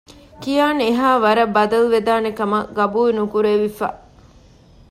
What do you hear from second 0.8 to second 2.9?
އެހާވަަރަށް ބަދަލުވެދާނެ ކަމަށް